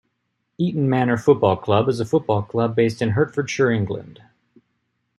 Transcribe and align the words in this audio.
Eton 0.57 0.89
Manor 0.89 1.15
Football 1.15 1.57
Club 1.57 1.87
is 1.87 1.99
a 1.99 2.05
football 2.05 2.41
club 2.41 2.75
based 2.75 3.03
in 3.03 3.09
Hertfordshire, 3.09 3.69
England. 3.69 4.19